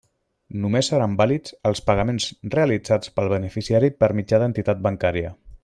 [0.61, 5.37] Només seran vàlids els pagaments realitzats pel beneficiari per mitjà d'entitat bancària.